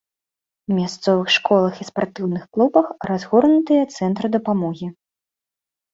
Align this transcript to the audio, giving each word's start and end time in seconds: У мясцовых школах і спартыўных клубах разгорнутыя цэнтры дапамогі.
У 0.71 0.77
мясцовых 0.77 1.27
школах 1.35 1.73
і 1.83 1.87
спартыўных 1.89 2.43
клубах 2.57 2.87
разгорнутыя 3.11 3.83
цэнтры 3.97 4.27
дапамогі. 4.37 4.87